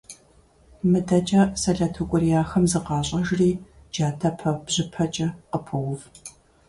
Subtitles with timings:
[0.91, 3.51] МыдэкӀэ сэлэт укӀурияхэм зыкъащӀэжри
[3.93, 6.01] джатэпэ-бжыпэкӀэ къыпоув.